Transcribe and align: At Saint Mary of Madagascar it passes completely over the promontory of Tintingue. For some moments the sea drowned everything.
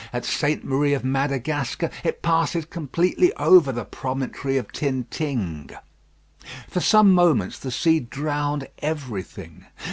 At 0.11 0.25
Saint 0.25 0.63
Mary 0.65 0.93
of 0.93 1.03
Madagascar 1.03 1.91
it 2.03 2.23
passes 2.23 2.65
completely 2.65 3.31
over 3.35 3.71
the 3.71 3.85
promontory 3.85 4.57
of 4.57 4.71
Tintingue. 4.71 5.69
For 6.67 6.79
some 6.79 7.11
moments 7.13 7.59
the 7.59 7.69
sea 7.69 7.99
drowned 7.99 8.67
everything. 8.79 9.67